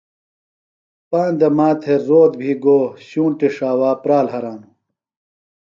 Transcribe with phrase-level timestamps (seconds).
[1.09, 4.71] پاندہ ماتھےۡ روت بھی گو، شُونٹی ݜاوا پرال ہرانوۡ